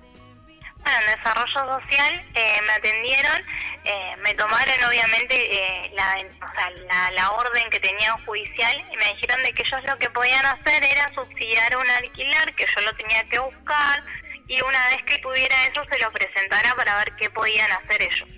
Bueno, 0.83 0.99
en 1.01 1.19
desarrollo 1.19 1.81
social 1.81 2.27
eh, 2.35 2.57
me 2.67 2.73
atendieron, 2.73 3.43
eh, 3.85 4.17
me 4.25 4.35
tomaron 4.35 4.85
obviamente 4.89 5.35
eh, 5.35 5.91
la, 5.95 6.17
o 6.17 6.53
sea, 6.55 7.11
la 7.11 7.31
orden 7.33 7.69
que 7.71 7.81
tenían 7.81 8.25
judicial 8.25 8.75
y 8.91 8.97
me 8.97 9.13
dijeron 9.15 9.43
de 9.43 9.53
que 9.53 9.63
ellos 9.63 9.85
lo 9.85 9.99
que 9.99 10.09
podían 10.11 10.45
hacer 10.47 10.83
era 10.85 11.13
subsidiar 11.15 11.77
un 11.77 11.91
alquiler, 11.91 12.55
que 12.55 12.65
yo 12.75 12.81
lo 12.83 12.95
tenía 12.95 13.23
que 13.29 13.39
buscar 13.39 14.03
y 14.49 14.61
una 14.63 14.87
vez 14.91 15.03
que 15.07 15.19
tuviera 15.19 15.55
eso 15.71 15.83
se 15.91 15.99
lo 16.03 16.11
presentara 16.13 16.75
para 16.75 16.97
ver 16.99 17.13
qué 17.17 17.31
podían 17.31 17.71
hacer 17.73 18.03
ellos. 18.03 18.29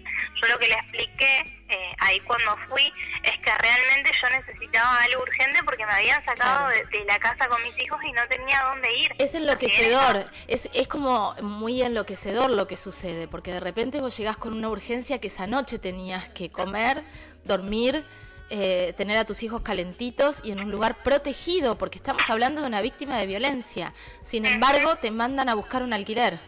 Yo 0.42 0.48
lo 0.48 0.58
que 0.58 0.68
le 0.68 0.74
expliqué 0.74 1.64
eh, 1.68 1.94
ahí 1.98 2.18
cuando 2.20 2.56
fui 2.68 2.82
es 3.22 3.32
que 3.38 3.52
realmente 3.58 4.10
yo 4.22 4.30
necesitaba 4.30 5.02
algo 5.02 5.22
urgente 5.22 5.60
porque 5.64 5.84
me 5.84 5.92
habían 5.92 6.24
sacado 6.24 6.68
Claro. 6.68 6.88
de, 6.90 6.98
de 6.98 7.04
la 7.04 7.18
casa 7.18 7.46
con 7.48 7.62
mis 7.62 7.78
hijos 7.82 7.98
y 8.02 8.12
no 8.12 8.22
tenía 8.28 8.62
dónde 8.64 8.88
ir. 8.98 9.14
Es 9.18 9.34
enloquecedor, 9.34 10.30
es, 10.48 10.68
es 10.72 10.88
como 10.88 11.34
muy 11.42 11.82
enloquecedor 11.82 12.50
lo 12.50 12.66
que 12.66 12.76
sucede, 12.76 13.28
porque 13.28 13.52
de 13.52 13.60
repente 13.60 14.00
vos 14.00 14.16
llegás 14.16 14.36
con 14.38 14.54
una 14.54 14.68
urgencia 14.70 15.20
que 15.20 15.26
esa 15.28 15.46
noche 15.46 15.78
tenías 15.78 16.28
que 16.30 16.48
comer, 16.50 17.02
dormir, 17.44 18.04
eh, 18.50 18.94
tener 18.96 19.16
a 19.16 19.24
tus 19.24 19.44
hijos 19.44 19.62
calentitos 19.62 20.40
y 20.42 20.50
en 20.50 20.60
un 20.60 20.72
lugar 20.72 20.96
protegido, 21.04 21.78
porque 21.78 21.98
estamos 21.98 22.28
hablando 22.28 22.60
de 22.60 22.66
una 22.66 22.80
víctima 22.80 23.16
de 23.16 23.26
violencia. 23.26 23.94
Sin 24.24 24.44
embargo, 24.44 24.96
te 24.96 25.12
mandan 25.12 25.48
a 25.48 25.54
buscar 25.54 25.84
un 25.84 25.92
alquiler. 25.92 26.40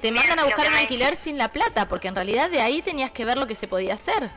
Te 0.00 0.10
mandan 0.10 0.38
a 0.38 0.44
buscar 0.44 0.66
un 0.68 0.74
alquiler 0.74 1.16
sin 1.16 1.36
la 1.36 1.48
plata, 1.48 1.88
porque 1.88 2.08
en 2.08 2.16
realidad 2.16 2.48
de 2.48 2.62
ahí 2.62 2.80
tenías 2.80 3.10
que 3.10 3.26
ver 3.26 3.36
lo 3.36 3.46
que 3.46 3.54
se 3.54 3.68
podía 3.68 3.94
hacer. 3.94 4.30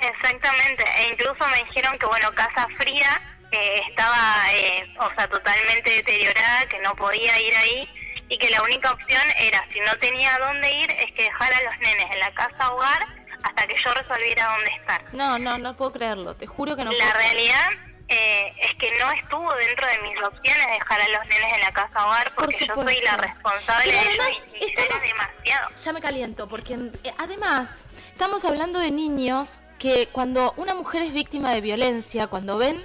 Exactamente, 0.00 0.84
e 0.98 1.08
incluso 1.12 1.44
me 1.50 1.64
dijeron 1.64 1.98
que, 1.98 2.06
bueno, 2.06 2.30
Casa 2.32 2.68
Fría 2.78 3.20
eh, 3.50 3.82
estaba, 3.88 4.44
eh, 4.52 4.94
o 5.00 5.08
sea, 5.16 5.28
totalmente 5.28 5.90
deteriorada, 5.90 6.66
que 6.68 6.78
no 6.80 6.94
podía 6.94 7.40
ir 7.40 7.56
ahí. 7.56 7.88
y 8.26 8.38
que 8.38 8.48
la 8.48 8.62
única 8.62 8.90
opción 8.90 9.20
era, 9.38 9.62
si 9.70 9.80
no 9.80 9.94
tenía 9.98 10.38
dónde 10.38 10.70
ir, 10.70 10.90
es 10.92 11.12
que 11.12 11.24
dejara 11.24 11.58
a 11.58 11.62
los 11.64 11.78
nenes 11.78 12.06
en 12.10 12.20
la 12.20 12.32
casa 12.32 12.72
hogar 12.72 13.23
hasta 13.44 13.66
que 13.66 13.76
yo 13.82 13.92
resolviera 13.92 14.46
dónde 14.54 14.70
estar. 14.80 15.14
No, 15.14 15.38
no, 15.38 15.58
no 15.58 15.76
puedo 15.76 15.92
creerlo, 15.92 16.34
te 16.34 16.46
juro 16.46 16.74
que 16.76 16.84
no 16.84 16.92
La 16.92 17.12
realidad 17.12 17.70
eh, 18.08 18.52
es 18.60 18.74
que 18.74 18.90
no 19.00 19.10
estuvo 19.12 19.54
dentro 19.54 19.86
de 19.86 19.98
mis 20.02 20.22
opciones 20.22 20.66
dejar 20.66 21.00
a 21.00 21.08
los 21.08 21.26
nenes 21.26 21.54
en 21.54 21.60
la 21.60 21.72
casa 21.72 22.06
hogar 22.06 22.34
porque 22.34 22.66
yo 22.66 22.74
soy 22.74 23.00
la 23.02 23.16
responsable 23.16 23.92
de 23.92 24.00
ellos 24.00 24.26
y, 24.60 24.74
demasiado. 24.74 25.74
Ya 25.74 25.92
me 25.92 26.00
caliento, 26.00 26.48
porque 26.48 26.74
eh, 26.74 27.14
además 27.18 27.84
estamos 28.12 28.44
hablando 28.44 28.78
de 28.78 28.90
niños 28.90 29.58
que 29.78 30.08
cuando 30.12 30.54
una 30.56 30.74
mujer 30.74 31.02
es 31.02 31.12
víctima 31.12 31.52
de 31.52 31.60
violencia, 31.60 32.26
cuando 32.26 32.58
ven 32.58 32.84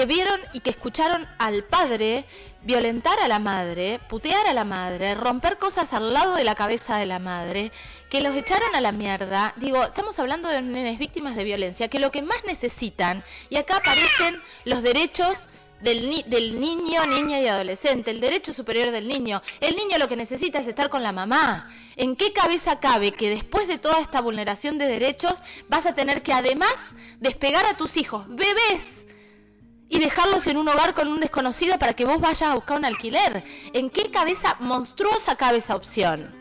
que 0.00 0.06
vieron 0.06 0.40
y 0.54 0.60
que 0.60 0.70
escucharon 0.70 1.28
al 1.36 1.62
padre 1.62 2.24
violentar 2.62 3.20
a 3.20 3.28
la 3.28 3.38
madre, 3.38 4.00
putear 4.08 4.46
a 4.46 4.54
la 4.54 4.64
madre, 4.64 5.14
romper 5.14 5.58
cosas 5.58 5.92
al 5.92 6.14
lado 6.14 6.36
de 6.36 6.44
la 6.44 6.54
cabeza 6.54 6.96
de 6.96 7.04
la 7.04 7.18
madre, 7.18 7.70
que 8.08 8.22
los 8.22 8.34
echaron 8.34 8.74
a 8.74 8.80
la 8.80 8.92
mierda. 8.92 9.52
Digo, 9.56 9.84
estamos 9.84 10.18
hablando 10.18 10.48
de 10.48 10.62
nenes 10.62 10.98
víctimas 10.98 11.36
de 11.36 11.44
violencia, 11.44 11.88
que 11.88 11.98
lo 11.98 12.10
que 12.10 12.22
más 12.22 12.42
necesitan, 12.46 13.22
y 13.50 13.58
acá 13.58 13.76
aparecen 13.76 14.40
los 14.64 14.82
derechos 14.82 15.48
del, 15.82 16.24
del 16.28 16.58
niño, 16.58 17.04
niña 17.04 17.38
y 17.38 17.46
adolescente, 17.46 18.10
el 18.10 18.22
derecho 18.22 18.54
superior 18.54 18.92
del 18.92 19.06
niño. 19.06 19.42
El 19.60 19.76
niño 19.76 19.98
lo 19.98 20.08
que 20.08 20.16
necesita 20.16 20.60
es 20.60 20.68
estar 20.68 20.88
con 20.88 21.02
la 21.02 21.12
mamá. 21.12 21.70
¿En 21.96 22.16
qué 22.16 22.32
cabeza 22.32 22.80
cabe 22.80 23.12
que 23.12 23.28
después 23.28 23.68
de 23.68 23.76
toda 23.76 24.00
esta 24.00 24.22
vulneración 24.22 24.78
de 24.78 24.86
derechos 24.86 25.34
vas 25.68 25.84
a 25.84 25.94
tener 25.94 26.22
que 26.22 26.32
además 26.32 26.72
despegar 27.18 27.66
a 27.66 27.76
tus 27.76 27.98
hijos, 27.98 28.24
bebés, 28.28 28.99
y 29.90 29.98
dejarlos 29.98 30.46
en 30.46 30.56
un 30.56 30.68
hogar 30.68 30.94
con 30.94 31.08
un 31.08 31.20
desconocido 31.20 31.78
para 31.78 31.92
que 31.92 32.06
vos 32.06 32.20
vayas 32.20 32.48
a 32.48 32.54
buscar 32.54 32.78
un 32.78 32.86
alquiler. 32.86 33.44
¿En 33.74 33.90
qué 33.90 34.10
cabeza 34.10 34.56
monstruosa 34.60 35.36
cabe 35.36 35.58
esa 35.58 35.76
opción? 35.76 36.39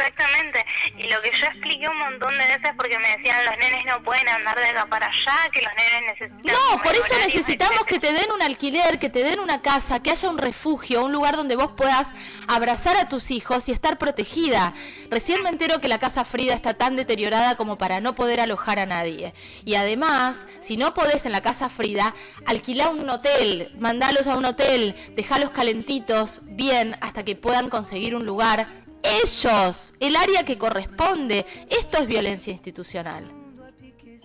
Exactamente, 0.00 0.64
y 0.96 1.02
lo 1.12 1.20
que 1.20 1.30
yo 1.30 1.46
expliqué 1.46 1.88
un 1.88 1.98
montón 1.98 2.30
de 2.32 2.38
veces 2.38 2.70
porque 2.76 2.98
me 2.98 3.08
decían 3.18 3.44
los 3.44 3.56
nenes 3.58 3.84
no 3.86 4.02
pueden 4.02 4.26
andar 4.28 4.58
de 4.58 4.68
acá 4.68 4.86
para 4.86 5.06
allá, 5.06 5.50
que 5.52 5.60
los 5.60 5.72
nenes 5.76 6.18
necesitan... 6.18 6.56
No, 6.56 6.82
por 6.82 6.94
eso 6.94 7.18
necesitamos 7.18 7.84
que 7.84 7.98
te 7.98 8.12
den 8.12 8.32
un 8.32 8.40
alquiler, 8.40 8.98
que 8.98 9.10
te 9.10 9.22
den 9.22 9.40
una 9.40 9.60
casa, 9.60 10.02
que 10.02 10.10
haya 10.10 10.30
un 10.30 10.38
refugio, 10.38 11.04
un 11.04 11.12
lugar 11.12 11.36
donde 11.36 11.56
vos 11.56 11.72
puedas 11.76 12.08
abrazar 12.48 12.96
a 12.96 13.08
tus 13.08 13.30
hijos 13.30 13.68
y 13.68 13.72
estar 13.72 13.98
protegida. 13.98 14.72
Recién 15.10 15.42
me 15.42 15.50
entero 15.50 15.80
que 15.80 15.88
la 15.88 15.98
casa 15.98 16.24
Frida 16.24 16.54
está 16.54 16.74
tan 16.74 16.96
deteriorada 16.96 17.56
como 17.56 17.76
para 17.76 18.00
no 18.00 18.14
poder 18.14 18.40
alojar 18.40 18.78
a 18.78 18.86
nadie. 18.86 19.34
Y 19.66 19.74
además, 19.74 20.46
si 20.60 20.78
no 20.78 20.94
podés 20.94 21.26
en 21.26 21.32
la 21.32 21.42
casa 21.42 21.68
Frida, 21.68 22.14
alquila 22.46 22.88
un 22.88 23.08
hotel, 23.08 23.74
mandalos 23.78 24.26
a 24.26 24.36
un 24.36 24.46
hotel, 24.46 24.96
dejalos 25.14 25.50
calentitos, 25.50 26.40
bien, 26.44 26.96
hasta 27.02 27.22
que 27.22 27.36
puedan 27.36 27.68
conseguir 27.68 28.14
un 28.14 28.24
lugar 28.24 28.80
ellos, 29.02 29.94
el 30.00 30.16
área 30.16 30.44
que 30.44 30.58
corresponde. 30.58 31.46
Esto 31.70 31.98
es 31.98 32.06
violencia 32.06 32.52
institucional. 32.52 33.30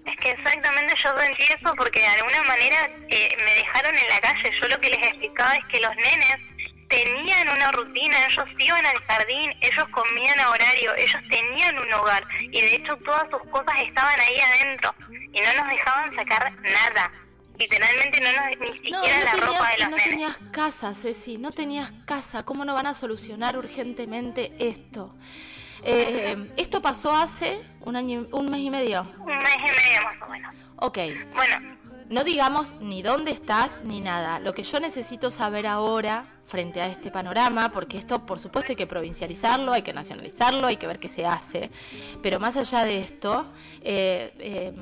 Es 0.05 0.19
que 0.19 0.31
exactamente 0.31 0.93
yo 1.03 1.09
sentí 1.19 1.43
eso 1.43 1.73
porque 1.75 1.99
de 1.99 2.07
alguna 2.07 2.43
manera 2.43 2.89
eh, 3.09 3.35
me 3.37 3.53
dejaron 3.55 3.95
en 3.95 4.07
la 4.07 4.21
calle. 4.21 4.51
Yo 4.61 4.67
lo 4.67 4.79
que 4.79 4.89
les 4.89 5.07
explicaba 5.07 5.55
es 5.55 5.65
que 5.65 5.79
los 5.79 5.95
nenes 5.95 6.37
tenían 6.89 7.49
una 7.49 7.71
rutina, 7.71 8.15
ellos 8.29 8.45
iban 8.59 8.85
al 8.85 8.99
jardín, 9.07 9.53
ellos 9.61 9.85
comían 9.91 10.39
a 10.39 10.49
horario, 10.49 10.95
ellos 10.95 11.21
tenían 11.29 11.79
un 11.79 11.93
hogar 11.93 12.23
y 12.39 12.61
de 12.61 12.75
hecho 12.75 12.95
todas 12.97 13.25
sus 13.31 13.41
cosas 13.49 13.75
estaban 13.81 14.19
ahí 14.19 14.39
adentro 14.39 14.93
y 15.09 15.41
no 15.41 15.63
nos 15.63 15.69
dejaban 15.69 16.15
sacar 16.15 16.53
nada 16.61 17.11
literalmente 17.57 18.19
no 18.21 18.31
nos, 18.31 18.59
ni 18.59 18.73
siquiera 18.79 19.23
la 19.23 19.45
ropa 19.45 19.69
de 19.71 19.77
los 19.79 19.89
No 19.89 19.97
tenías 19.97 20.37
casa, 20.51 20.93
Ceci, 20.93 21.37
no 21.37 21.51
tenías 21.51 21.91
casa. 22.05 22.43
¿Cómo 22.43 22.65
no 22.65 22.73
van 22.73 22.87
a 22.87 22.93
solucionar 22.93 23.57
urgentemente 23.57 24.53
esto? 24.59 25.15
Eh, 25.83 26.51
esto 26.57 26.81
pasó 26.81 27.15
hace 27.15 27.61
un 27.81 27.95
año, 27.95 28.27
un 28.31 28.49
mes 28.49 28.61
y 28.61 28.69
medio. 28.69 29.01
Un 29.19 29.25
mes 29.25 29.55
y 29.55 29.87
medio 29.87 30.03
más 30.03 30.21
o 30.21 30.31
menos. 30.31 30.55
Ok. 30.77 30.97
Bueno. 31.35 31.77
No 32.09 32.23
digamos 32.23 32.75
ni 32.81 33.01
dónde 33.01 33.31
estás 33.31 33.79
ni 33.83 33.99
nada. 33.99 34.39
Lo 34.39 34.53
que 34.53 34.63
yo 34.63 34.79
necesito 34.79 35.31
saber 35.31 35.65
ahora 35.65 36.34
frente 36.45 36.81
a 36.81 36.87
este 36.87 37.11
panorama, 37.11 37.71
porque 37.71 37.97
esto 37.97 38.25
por 38.25 38.39
supuesto 38.39 38.71
hay 38.71 38.75
que 38.75 38.87
provincializarlo, 38.87 39.71
hay 39.73 39.81
que 39.81 39.93
nacionalizarlo, 39.93 40.67
hay 40.67 40.77
que 40.77 40.87
ver 40.87 40.99
qué 40.99 41.07
se 41.07 41.25
hace. 41.25 41.71
Pero 42.21 42.39
más 42.39 42.55
allá 42.57 42.83
de 42.83 42.99
esto, 42.99 43.47
eh, 43.81 44.33
eh, 44.39 44.73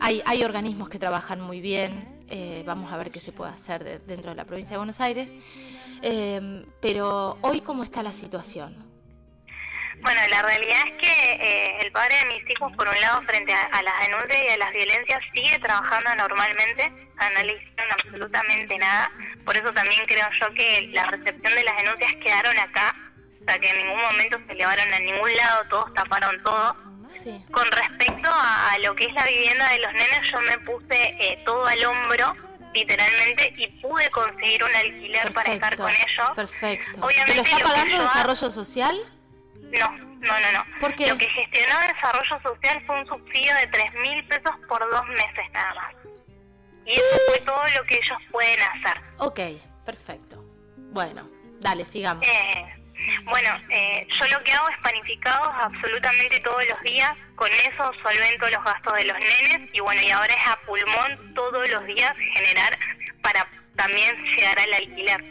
hay, 0.00 0.42
organismos 0.42 0.88
que 0.88 0.98
trabajan 0.98 1.40
muy 1.40 1.60
bien, 1.60 2.24
eh, 2.28 2.62
vamos 2.66 2.92
a 2.92 2.96
ver 2.96 3.10
qué 3.10 3.20
se 3.20 3.32
puede 3.32 3.52
hacer 3.52 4.04
dentro 4.04 4.30
de 4.30 4.36
la 4.36 4.44
provincia 4.44 4.74
de 4.74 4.78
Buenos 4.78 5.00
Aires, 5.00 5.30
pero 6.80 7.38
hoy 7.42 7.60
cómo 7.60 7.84
está 7.84 8.02
la 8.02 8.12
situación. 8.12 8.91
Bueno, 10.02 10.20
la 10.30 10.42
realidad 10.42 10.78
es 10.88 10.94
que 11.00 11.32
eh, 11.32 11.78
el 11.82 11.92
padre 11.92 12.16
de 12.16 12.26
mis 12.26 12.50
hijos, 12.50 12.72
por 12.76 12.88
un 12.88 13.00
lado, 13.00 13.22
frente 13.22 13.54
a, 13.54 13.82
las 13.82 14.00
denuncias 14.06 14.42
y 14.42 14.48
a 14.48 14.56
las 14.58 14.72
violencias, 14.72 15.20
sigue 15.32 15.58
trabajando 15.60 16.14
normalmente, 16.16 16.90
no 16.90 17.42
le 17.42 17.52
hicieron 17.54 17.92
absolutamente 17.92 18.78
nada, 18.78 19.10
por 19.44 19.56
eso 19.56 19.72
también 19.72 20.04
creo 20.06 20.26
yo 20.40 20.52
que 20.54 20.90
la 20.92 21.04
recepción 21.06 21.54
de 21.54 21.62
las 21.62 21.76
denuncias 21.76 22.16
quedaron 22.16 22.58
acá, 22.58 22.96
o 23.30 23.44
sea 23.44 23.58
que 23.60 23.70
en 23.70 23.86
ningún 23.86 24.02
momento 24.02 24.38
se 24.48 24.54
llevaron 24.54 24.92
a 24.92 24.98
ningún 24.98 25.32
lado, 25.36 25.64
todos 25.70 25.94
taparon 25.94 26.42
todo 26.42 26.92
con 27.50 27.66
respecto 27.72 28.30
a, 28.32 28.76
lo 28.82 28.94
que 28.94 29.04
es 29.04 29.14
la 29.14 29.24
vivienda 29.24 29.68
de 29.68 29.78
los 29.80 29.92
nenes, 29.92 30.20
yo 30.30 30.40
me 30.40 30.58
puse 30.60 30.96
eh, 31.20 31.42
todo 31.44 31.66
al 31.66 31.84
hombro, 31.84 32.34
literalmente, 32.74 33.52
y 33.56 33.68
pude 33.80 34.08
conseguir 34.10 34.64
un 34.64 34.74
alquiler 34.74 35.32
para 35.32 35.52
estar 35.52 35.76
con 35.76 35.90
ellos. 35.90 36.30
Perfecto. 36.34 37.00
Obviamente, 37.00 37.36
lo 37.36 37.42
está 37.42 37.58
pagando 37.58 38.02
Desarrollo 38.02 38.50
Social? 38.50 38.96
No, 39.54 39.90
no, 39.90 40.40
no, 40.40 40.52
no. 40.52 40.80
¿Por 40.80 40.90
Lo 40.90 41.18
que 41.18 41.28
gestionó 41.28 41.80
Desarrollo 41.80 42.40
Social 42.42 42.82
fue 42.86 43.00
un 43.00 43.06
subsidio 43.06 43.54
de 43.56 43.66
tres 43.68 43.92
mil 43.94 44.24
pesos 44.26 44.52
por 44.68 44.80
dos 44.90 45.06
meses 45.08 45.50
nada 45.52 45.74
más. 45.74 45.94
Y 46.84 46.94
eso 46.94 47.20
fue 47.28 47.40
todo 47.40 47.62
lo 47.76 47.84
que 47.84 47.94
ellos 47.94 48.18
pueden 48.30 48.58
hacer. 48.60 49.00
Ok, 49.18 49.40
perfecto. 49.84 50.44
Bueno, 50.76 51.28
dale, 51.60 51.84
sigamos. 51.84 52.26
Eh, 52.26 52.82
bueno, 53.24 53.48
eh, 53.70 54.06
yo 54.08 54.26
lo 54.26 54.44
que 54.44 54.52
hago 54.52 54.68
es 54.68 54.78
panificados 54.78 55.48
absolutamente 55.54 56.40
todos 56.40 56.64
los 56.68 56.80
días, 56.82 57.10
con 57.34 57.48
eso 57.48 57.92
solvento 58.02 58.48
los 58.50 58.64
gastos 58.64 58.94
de 58.94 59.04
los 59.06 59.18
nenes 59.18 59.70
y 59.72 59.80
bueno, 59.80 60.02
y 60.02 60.10
ahora 60.10 60.34
es 60.34 60.48
a 60.48 60.56
pulmón 60.66 61.34
todos 61.34 61.68
los 61.68 61.84
días 61.86 62.14
generar 62.34 62.78
para 63.22 63.46
también 63.76 64.16
llegar 64.24 64.58
al 64.58 64.74
alquiler. 64.74 65.24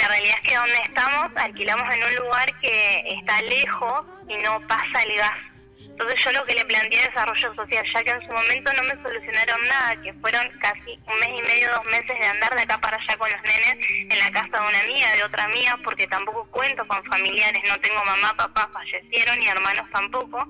La 0.00 0.08
realidad 0.08 0.36
es 0.42 0.48
que 0.48 0.56
donde 0.56 0.78
estamos 0.84 1.30
alquilamos 1.36 1.94
en 1.94 2.02
un 2.02 2.14
lugar 2.24 2.60
que 2.60 3.04
está 3.20 3.42
lejos 3.42 4.02
y 4.28 4.36
no 4.38 4.66
pasa 4.66 5.02
el 5.02 5.16
gas. 5.16 5.38
Entonces 5.78 6.24
yo 6.24 6.32
lo 6.32 6.46
que 6.46 6.54
le 6.54 6.64
planteé 6.64 7.00
a 7.00 7.08
Desarrollo 7.08 7.54
Social, 7.54 7.84
ya 7.94 8.02
que 8.02 8.10
en 8.10 8.20
su 8.22 8.32
momento 8.32 8.72
no 8.72 8.82
me 8.84 9.02
solucionaron 9.02 9.68
nada, 9.68 10.00
que 10.00 10.14
fueron 10.14 10.48
casi 10.60 10.98
un 11.06 11.20
mes 11.20 11.28
y 11.28 11.42
medio, 11.42 11.70
dos 11.72 11.84
meses 11.84 12.18
de 12.18 12.26
andar 12.26 12.56
de 12.56 12.62
acá 12.62 12.78
para 12.80 12.96
allá 12.96 13.18
con 13.18 13.30
los 13.30 13.42
nenes 13.42 13.76
en 13.90 14.18
la 14.18 14.30
casa 14.30 14.62
de 14.62 14.68
una 14.68 14.80
amiga, 14.80 15.12
de 15.12 15.24
otra 15.24 15.44
amiga, 15.44 15.78
porque 15.84 16.06
tampoco 16.06 16.46
cuento 16.50 16.88
con 16.88 17.04
familiares, 17.04 17.62
no 17.68 17.78
tengo 17.82 18.02
mamá, 18.02 18.34
papá, 18.34 18.70
fallecieron 18.72 19.42
y 19.42 19.48
hermanos 19.48 19.84
tampoco. 19.92 20.48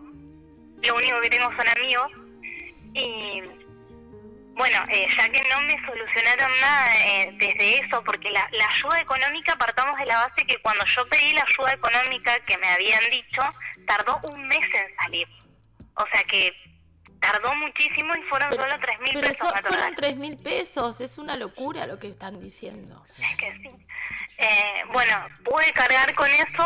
Lo 0.82 0.94
único 0.94 1.20
que 1.20 1.30
tengo 1.30 1.50
son 1.56 1.68
amigos. 1.76 2.12
Y 2.94 3.42
bueno, 4.54 4.78
eh, 4.88 5.06
ya 5.16 5.28
que 5.30 5.42
no 5.48 5.60
me 5.62 5.74
solucionaron 5.86 6.50
nada 6.60 7.06
eh, 7.06 7.30
desde 7.34 7.78
eso, 7.78 8.02
porque 8.04 8.30
la, 8.30 8.48
la 8.52 8.66
ayuda 8.66 9.00
económica 9.00 9.56
partamos 9.56 9.98
de 9.98 10.06
la 10.06 10.16
base 10.26 10.46
que 10.46 10.60
cuando 10.62 10.84
yo 10.86 11.08
pedí 11.08 11.32
la 11.32 11.42
ayuda 11.42 11.72
económica 11.72 12.38
que 12.46 12.58
me 12.58 12.68
habían 12.68 13.02
dicho, 13.10 13.42
tardó 13.86 14.20
un 14.30 14.46
mes 14.48 14.66
en 14.74 14.96
salir. 14.96 15.28
O 15.94 16.04
sea 16.12 16.24
que 16.24 16.54
tardó 17.20 17.54
muchísimo 17.54 18.14
y 18.14 18.22
fueron 18.22 18.52
solo 18.52 18.74
tres 18.82 18.98
mil 19.00 19.20
pesos. 19.20 19.52
Pero 19.54 19.68
fueron 19.68 19.94
tres 19.94 20.16
mil 20.16 20.36
pesos, 20.36 21.00
es 21.00 21.18
una 21.18 21.36
locura 21.36 21.86
lo 21.86 21.98
que 21.98 22.08
están 22.08 22.40
diciendo. 22.40 23.04
Es 23.18 23.36
que 23.36 23.52
sí. 23.62 23.68
Eh, 24.42 24.84
bueno, 24.90 25.14
pude 25.44 25.70
cargar 25.72 26.14
con 26.14 26.28
eso, 26.30 26.64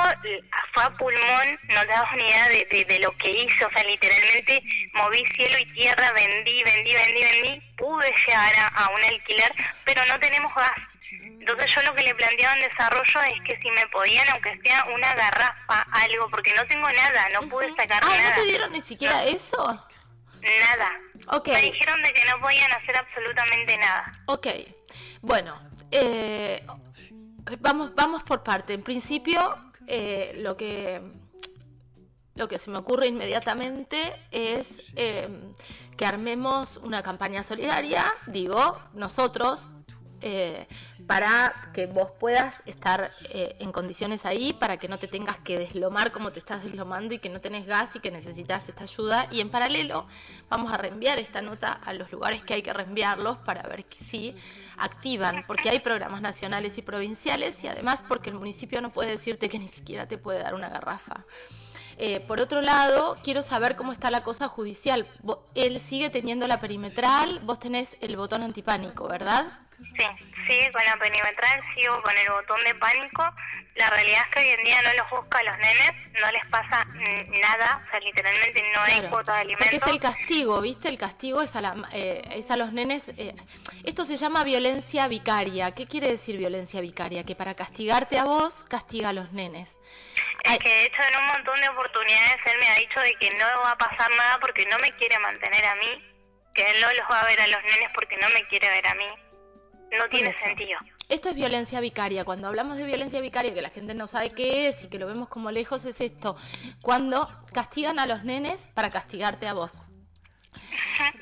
fue 0.72 0.84
a 0.84 0.90
pulmón, 0.90 1.58
no 1.74 1.80
te 1.80 1.86
das 1.88 2.12
ni 2.16 2.22
idea 2.22 2.48
de, 2.48 2.84
de, 2.84 2.98
lo 3.00 3.10
que 3.16 3.30
hice, 3.30 3.64
o 3.64 3.70
sea, 3.70 3.82
literalmente 3.82 4.62
moví 4.92 5.24
cielo 5.34 5.58
y 5.58 5.72
tierra, 5.72 6.12
vendí, 6.12 6.62
vendí, 6.62 6.94
vendí, 6.94 7.22
vendí, 7.24 7.60
pude 7.76 8.12
llegar 8.26 8.52
a, 8.74 8.88
un 8.90 9.02
alquiler, 9.02 9.52
pero 9.84 10.04
no 10.06 10.20
tenemos 10.20 10.54
gas. 10.54 10.72
Entonces 11.10 11.74
yo 11.74 11.82
lo 11.82 11.94
que 11.94 12.04
le 12.04 12.14
planteaba 12.14 12.54
en 12.54 12.62
desarrollo 12.62 13.20
es 13.22 13.40
que 13.42 13.60
si 13.60 13.70
me 13.72 13.86
podían, 13.88 14.28
aunque 14.30 14.56
sea 14.64 14.84
una 14.84 15.12
garrafa, 15.14 15.86
algo, 15.90 16.30
porque 16.30 16.54
no 16.54 16.64
tengo 16.66 16.88
nada, 16.88 17.28
no 17.34 17.48
pude 17.48 17.68
sacar 17.74 18.02
ah, 18.04 18.08
nada. 18.08 18.36
¿no 18.36 18.42
te 18.42 18.44
dieron 18.44 18.72
ni 18.72 18.82
siquiera 18.82 19.24
eso? 19.24 19.84
Nada. 20.40 20.92
Okay. 21.38 21.54
Me 21.54 21.72
dijeron 21.72 22.02
de 22.02 22.12
que 22.12 22.24
no 22.26 22.40
podían 22.40 22.70
hacer 22.72 22.96
absolutamente 22.96 23.76
nada. 23.78 24.12
Ok. 24.26 24.46
Bueno, 25.22 25.60
eh, 25.90 26.62
vamos, 27.60 27.94
vamos 27.94 28.22
por 28.22 28.42
parte. 28.42 28.72
En 28.72 28.82
principio, 28.82 29.38
eh, 29.86 30.38
lo 30.42 30.56
que 30.56 31.00
lo 32.34 32.48
que 32.48 32.58
se 32.58 32.70
me 32.70 32.78
ocurre 32.78 33.06
inmediatamente 33.06 34.26
es 34.32 34.68
eh, 34.96 35.28
que 35.96 36.04
armemos 36.04 36.78
una 36.78 37.02
campaña 37.02 37.44
solidaria, 37.44 38.04
digo, 38.26 38.80
nosotros, 38.92 39.68
eh, 40.20 40.66
para 41.06 41.70
que 41.72 41.86
vos 41.86 42.08
puedas 42.18 42.54
estar 42.66 43.12
eh, 43.24 43.56
en 43.58 43.72
condiciones 43.72 44.24
ahí, 44.24 44.52
para 44.52 44.78
que 44.78 44.88
no 44.88 44.98
te 44.98 45.08
tengas 45.08 45.38
que 45.38 45.58
deslomar 45.58 46.12
como 46.12 46.32
te 46.32 46.40
estás 46.40 46.64
deslomando 46.64 47.14
y 47.14 47.18
que 47.18 47.28
no 47.28 47.40
tenés 47.40 47.66
gas 47.66 47.94
y 47.96 48.00
que 48.00 48.10
necesitas 48.10 48.68
esta 48.68 48.84
ayuda. 48.84 49.28
Y 49.30 49.40
en 49.40 49.50
paralelo 49.50 50.06
vamos 50.48 50.72
a 50.72 50.76
reenviar 50.76 51.18
esta 51.18 51.42
nota 51.42 51.72
a 51.72 51.92
los 51.92 52.10
lugares 52.10 52.42
que 52.44 52.54
hay 52.54 52.62
que 52.62 52.72
reenviarlos 52.72 53.38
para 53.38 53.62
ver 53.62 53.84
si 53.96 54.34
activan, 54.76 55.44
porque 55.46 55.70
hay 55.70 55.80
programas 55.80 56.22
nacionales 56.22 56.78
y 56.78 56.82
provinciales 56.82 57.62
y 57.62 57.68
además 57.68 58.04
porque 58.06 58.30
el 58.30 58.36
municipio 58.36 58.80
no 58.80 58.92
puede 58.92 59.10
decirte 59.10 59.48
que 59.48 59.58
ni 59.58 59.68
siquiera 59.68 60.06
te 60.08 60.18
puede 60.18 60.40
dar 60.40 60.54
una 60.54 60.68
garrafa. 60.68 61.24
Eh, 61.96 62.20
por 62.20 62.40
otro 62.40 62.60
lado, 62.60 63.18
quiero 63.22 63.42
saber 63.42 63.76
cómo 63.76 63.92
está 63.92 64.10
la 64.10 64.22
cosa 64.22 64.48
judicial. 64.48 65.06
Él 65.54 65.80
sigue 65.80 66.10
teniendo 66.10 66.48
la 66.48 66.60
perimetral, 66.60 67.40
vos 67.40 67.58
tenés 67.58 67.96
el 68.00 68.16
botón 68.16 68.42
antipánico, 68.42 69.06
¿verdad? 69.06 69.60
Sí, 69.96 70.06
sigue 70.46 70.70
con 70.72 70.84
la 70.84 70.96
perimetral, 70.96 71.62
sigo 71.74 72.02
con 72.02 72.16
el 72.16 72.28
botón 72.30 72.62
de 72.64 72.74
pánico. 72.74 73.24
La 73.76 73.90
realidad 73.90 74.20
es 74.24 74.34
que 74.34 74.40
hoy 74.40 74.48
en 74.50 74.64
día 74.64 74.76
no 74.82 75.02
los 75.02 75.10
busca 75.10 75.38
a 75.38 75.42
los 75.42 75.58
nenes, 75.58 75.92
no 76.20 76.30
les 76.30 76.46
pasa 76.46 76.86
nada, 76.86 77.82
o 77.84 77.90
sea, 77.90 78.00
literalmente 78.00 78.62
no 78.72 78.80
hay 78.82 79.02
cuota 79.10 79.34
de 79.34 79.40
alimentos. 79.40 79.80
Porque 79.80 79.84
es 79.84 79.92
el 79.92 80.00
castigo, 80.00 80.60
¿viste? 80.60 80.88
El 80.88 80.98
castigo 80.98 81.42
es 81.42 81.56
a, 81.56 81.60
la, 81.60 81.74
eh, 81.92 82.22
es 82.34 82.52
a 82.52 82.56
los 82.56 82.72
nenes. 82.72 83.08
Eh, 83.16 83.34
esto 83.82 84.04
se 84.04 84.16
llama 84.16 84.44
violencia 84.44 85.08
vicaria. 85.08 85.74
¿Qué 85.74 85.86
quiere 85.86 86.08
decir 86.08 86.36
violencia 86.36 86.80
vicaria? 86.80 87.24
Que 87.24 87.34
para 87.34 87.54
castigarte 87.54 88.16
a 88.16 88.24
vos, 88.24 88.64
castiga 88.64 89.08
a 89.08 89.12
los 89.12 89.32
nenes. 89.32 89.76
Es 90.44 90.58
que 90.58 90.68
de 90.68 90.84
hecho 90.84 91.02
en 91.10 91.18
un 91.20 91.26
montón 91.26 91.60
de 91.60 91.68
oportunidades 91.68 92.36
él 92.46 92.58
me 92.60 92.68
ha 92.68 92.74
dicho 92.76 93.00
de 93.00 93.14
que 93.14 93.30
no 93.34 93.46
va 93.62 93.72
a 93.72 93.78
pasar 93.78 94.10
nada 94.16 94.38
porque 94.40 94.66
no 94.66 94.78
me 94.78 94.94
quiere 94.96 95.18
mantener 95.18 95.64
a 95.64 95.74
mí, 95.76 96.14
que 96.54 96.62
él 96.62 96.80
no 96.80 96.92
los 96.92 97.10
va 97.10 97.22
a 97.22 97.26
ver 97.26 97.40
a 97.40 97.46
los 97.48 97.62
nenes 97.62 97.90
porque 97.94 98.16
no 98.18 98.28
me 98.28 98.46
quiere 98.48 98.68
ver 98.68 98.86
a 98.86 98.94
mí. 98.94 99.06
No 99.98 100.08
tiene 100.10 100.32
sentido. 100.32 100.78
Esto 101.08 101.28
es 101.28 101.34
violencia 101.34 101.80
vicaria. 101.80 102.24
Cuando 102.24 102.48
hablamos 102.48 102.76
de 102.76 102.84
violencia 102.84 103.20
vicaria, 103.20 103.54
que 103.54 103.62
la 103.62 103.70
gente 103.70 103.94
no 103.94 104.06
sabe 104.06 104.32
qué 104.32 104.68
es 104.68 104.84
y 104.84 104.88
que 104.88 104.98
lo 104.98 105.06
vemos 105.06 105.28
como 105.28 105.50
lejos, 105.50 105.84
es 105.84 106.00
esto. 106.00 106.36
Cuando 106.80 107.28
castigan 107.52 107.98
a 107.98 108.06
los 108.06 108.24
nenes 108.24 108.60
para 108.74 108.90
castigarte 108.90 109.46
a 109.46 109.52
vos. 109.54 109.80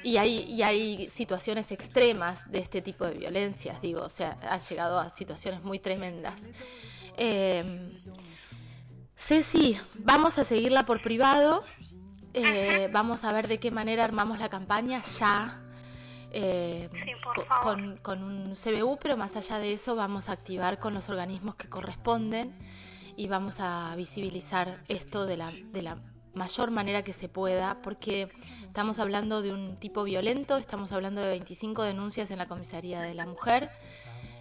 Y 0.03 0.19
hay, 0.19 0.45
y 0.49 0.63
hay 0.63 1.11
situaciones 1.11 1.73
extremas 1.73 2.51
de 2.51 2.61
este 2.61 2.83
tipo 2.83 3.07
de 3.07 3.15
violencias, 3.15 3.81
digo, 3.81 4.03
o 4.03 4.11
sea, 4.11 4.39
han 4.43 4.61
llegado 4.61 4.99
a 4.99 5.11
situaciones 5.11 5.63
muy 5.63 5.79
tremendas. 5.79 6.35
Eh, 7.17 7.99
Ceci, 9.17 9.79
vamos 9.95 10.39
a 10.39 10.45
seguirla 10.45 10.85
por 10.85 11.01
privado, 11.01 11.65
eh, 12.35 12.89
vamos 12.93 13.25
a 13.25 13.33
ver 13.33 13.49
de 13.49 13.59
qué 13.59 13.71
manera 13.71 14.05
armamos 14.05 14.39
la 14.39 14.49
campaña 14.49 15.01
ya 15.01 15.63
eh, 16.35 16.89
con, 17.63 17.99
con, 17.99 18.23
un 18.23 18.55
CBU, 18.55 18.99
pero 19.01 19.17
más 19.17 19.37
allá 19.37 19.59
de 19.59 19.73
eso 19.73 19.95
vamos 19.95 20.29
a 20.29 20.33
activar 20.33 20.79
con 20.79 20.95
los 20.95 21.09
organismos 21.09 21.57
que 21.57 21.69
corresponden 21.69 22.55
y 23.17 23.29
vamos 23.29 23.61
a 23.61 23.95
visibilizar 23.97 24.83
esto 24.89 25.27
de 25.27 25.37
la, 25.37 25.53
de 25.53 25.83
la 25.83 25.99
mayor 26.35 26.71
manera 26.71 27.05
que 27.05 27.13
se 27.13 27.29
pueda, 27.29 27.83
porque 27.83 28.31
estamos 28.63 28.99
hablando 28.99 29.43
de 29.43 29.53
un 29.53 29.77
tipo 29.77 30.05
violento, 30.05 30.57
estamos 30.57 30.93
hablando 30.93 31.21
de 31.21 31.29
25 31.29 31.83
denuncias 31.83 32.31
en 32.31 32.39
la 32.39 32.49
comisaría 32.49 33.03
de 33.03 33.15
la 33.15 33.27
mujer, 33.27 33.71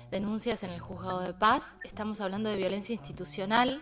denuncias 0.09 0.63
en 0.63 0.69
el 0.69 0.79
juzgado 0.79 1.19
de 1.19 1.33
paz, 1.33 1.75
estamos 1.83 2.21
hablando 2.21 2.49
de 2.49 2.55
violencia 2.55 2.93
institucional 2.93 3.81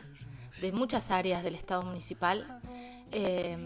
de 0.62 0.72
muchas 0.72 1.12
áreas 1.12 1.44
del 1.44 1.56
Estado 1.56 1.84
municipal. 1.84 2.60
Eh, 3.12 3.58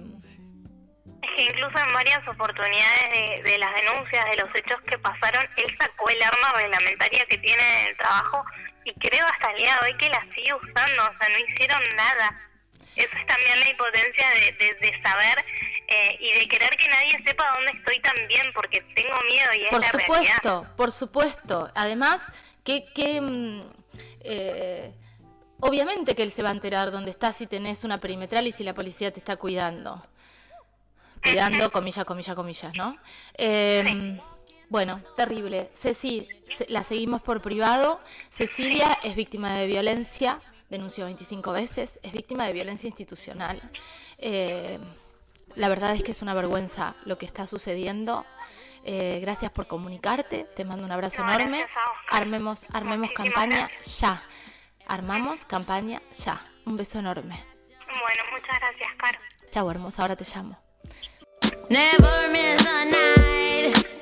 incluso 1.43 1.77
en 1.77 1.93
varias 1.93 2.27
oportunidades 2.27 3.43
de, 3.43 3.57
las 3.57 3.73
denuncias, 3.75 4.25
de 4.25 4.38
los 4.38 4.50
hechos 4.55 4.79
que 4.88 4.97
pasaron, 4.97 5.47
él 5.57 5.77
sacó 5.79 6.09
el 6.09 6.21
arma 6.21 6.53
reglamentaria 6.55 7.25
que 7.25 7.38
tiene 7.38 7.62
en 7.81 7.88
el 7.88 7.97
trabajo 7.97 8.45
y 8.85 8.93
creo 8.95 9.25
hasta 9.25 9.51
el 9.51 9.57
día 9.57 9.77
de 9.79 9.85
hoy 9.85 9.97
que 9.97 10.09
la 10.09 10.21
sigue 10.35 10.53
usando, 10.53 11.03
o 11.03 11.17
sea, 11.17 11.29
no 11.29 11.45
hicieron 11.47 11.81
nada. 11.95 12.41
Eso 12.95 13.09
es 13.17 13.25
también 13.25 13.59
la 13.59 13.69
impotencia 13.69 14.27
de, 14.29 14.73
de, 14.79 15.01
saber 15.01 15.45
eh, 15.88 16.17
y 16.19 16.39
de 16.39 16.47
querer 16.47 16.69
que 16.71 16.88
nadie 16.88 17.23
sepa 17.25 17.51
dónde 17.55 17.71
estoy 17.79 18.00
también, 18.01 18.53
porque 18.53 18.81
tengo 18.95 19.19
miedo 19.21 19.53
y 19.55 19.63
es 19.63 19.69
por 19.69 19.81
la 19.81 19.89
supuesto, 19.89 20.67
Por 20.77 20.91
supuesto, 20.91 21.71
además, 21.75 22.21
que... 22.63 22.85
que 22.93 23.21
mm, 23.21 23.62
eh, 24.25 24.93
obviamente 25.59 26.13
que 26.15 26.23
él 26.23 26.31
se 26.31 26.43
va 26.43 26.50
a 26.50 26.51
enterar 26.51 26.91
dónde 26.91 27.11
estás 27.11 27.37
si 27.37 27.48
tenés 27.48 27.85
una 27.85 28.00
perimetral 28.00 28.46
y 28.48 28.51
si 28.51 28.63
la 28.65 28.74
policía 28.74 29.11
te 29.11 29.20
está 29.20 29.37
cuidando 29.37 30.01
cuidando, 31.33 31.72
comillas, 31.72 32.05
comillas, 32.05 32.35
comillas, 32.35 32.74
¿no? 32.75 32.98
Em, 33.33 34.19
bueno, 34.69 35.01
terrible. 35.15 35.72
Ceci, 35.75 36.27
la 36.67 36.83
seguimos 36.83 37.22
por 37.22 37.41
privado. 37.41 38.00
Cecilia 38.29 38.98
es 39.03 39.15
víctima 39.15 39.53
de 39.53 39.67
violencia, 39.67 40.39
denunció 40.69 41.05
25 41.05 41.51
veces, 41.51 42.00
es 42.03 42.11
víctima 42.11 42.46
de 42.48 42.53
violencia 42.53 42.87
institucional. 42.87 43.61
Em, 44.17 44.81
la 45.55 45.69
verdad 45.69 45.96
es 45.96 46.03
que 46.03 46.11
es 46.11 46.22
una 46.22 46.33
vergüenza 46.33 46.96
lo 47.05 47.17
que 47.17 47.25
está 47.25 47.48
sucediendo. 47.48 48.25
Eh, 48.85 49.19
gracias 49.22 49.51
por 49.51 49.67
comunicarte, 49.67 50.43
te 50.55 50.65
mando 50.65 50.85
un 50.85 50.91
abrazo 50.91 51.22
enorme. 51.22 51.65
Armemos, 52.09 52.65
armemos 52.74 53.11
campaña 53.11 53.69
ya. 54.00 54.22
Armamos 54.87 55.46
campaña 55.46 56.01
ya. 56.11 56.46
Un 56.65 56.77
beso 56.77 57.00
enorme. 57.00 57.35
Bueno, 57.87 58.24
muchas 58.31 58.59
gracias, 58.59 58.89
Caro. 58.98 59.19
Chao, 59.51 59.69
hermosa, 59.72 60.01
ahora 60.01 60.15
te 60.15 60.25
llamo. 60.25 60.62
Never 61.69 62.27
miss 62.29 62.67
a 62.67 62.85
night. 62.91 63.83